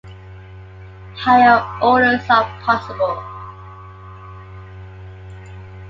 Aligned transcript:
Higher 1.13 1.63
orders 1.79 2.27
are 2.27 2.59
possible. 2.63 3.23